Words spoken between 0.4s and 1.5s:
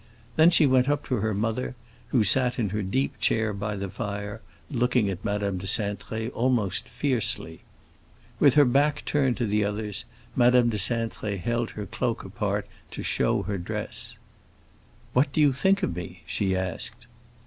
she went up to her